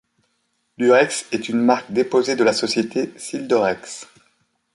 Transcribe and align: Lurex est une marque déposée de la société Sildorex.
Lurex 0.79 1.27
est 1.31 1.47
une 1.47 1.61
marque 1.61 1.91
déposée 1.91 2.35
de 2.35 2.43
la 2.43 2.53
société 2.53 3.11
Sildorex. 3.19 4.07